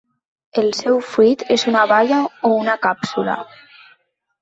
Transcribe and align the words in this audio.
El 0.61 0.69
seu 0.77 0.97
fruit 1.09 1.45
és 1.57 1.67
una 1.73 1.85
baia 1.93 2.25
o 2.49 2.55
una 2.65 2.79
càpsula. 2.89 3.41